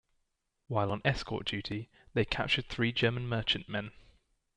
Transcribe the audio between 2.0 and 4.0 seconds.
they captured three German merchantmen.